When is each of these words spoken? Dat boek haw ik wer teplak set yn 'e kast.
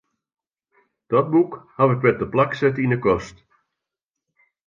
Dat 1.07 1.29
boek 1.33 1.53
haw 1.77 1.89
ik 1.95 2.03
wer 2.03 2.17
teplak 2.17 2.51
set 2.59 2.77
yn 2.83 2.93
'e 2.95 2.99
kast. 3.05 3.37